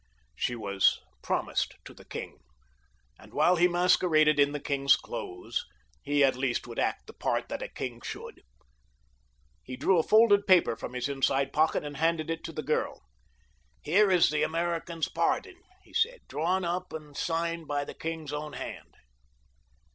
She 0.35 0.55
was 0.55 0.99
promised 1.21 1.75
to 1.85 1.93
the 1.93 2.05
king, 2.05 2.39
and 3.19 3.35
while 3.35 3.57
he 3.57 3.67
masqueraded 3.67 4.39
in 4.39 4.51
the 4.51 4.59
king's 4.59 4.95
clothes, 4.95 5.63
he 6.01 6.23
at 6.23 6.35
least 6.35 6.65
would 6.65 6.79
act 6.79 7.05
the 7.05 7.13
part 7.13 7.49
that 7.49 7.61
a 7.61 7.67
king 7.67 8.01
should. 8.03 8.41
He 9.61 9.77
drew 9.77 9.99
a 9.99 10.03
folded 10.03 10.47
paper 10.47 10.75
from 10.75 10.93
his 10.93 11.07
inside 11.07 11.53
pocket 11.53 11.83
and 11.83 11.97
handed 11.97 12.31
it 12.31 12.43
to 12.45 12.51
the 12.51 12.63
girl. 12.63 13.03
"Here 13.83 14.09
is 14.09 14.31
the 14.31 14.41
American's 14.41 15.07
pardon," 15.07 15.61
he 15.83 15.93
said, 15.93 16.21
"drawn 16.27 16.65
up 16.65 16.91
and 16.91 17.15
signed 17.15 17.67
by 17.67 17.85
the 17.85 17.93
king's 17.93 18.33
own 18.33 18.53
hand." 18.53 18.95